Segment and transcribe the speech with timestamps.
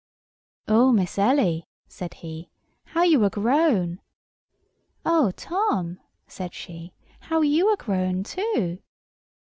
[0.67, 2.49] "Oh, Miss Ellie," said he,
[2.85, 4.01] "how you are grown!"
[5.05, 8.79] "Oh, Tom," said she, "how you are grown too!"